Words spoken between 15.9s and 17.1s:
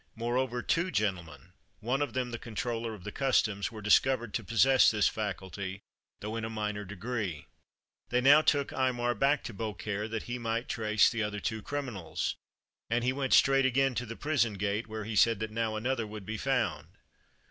would be found.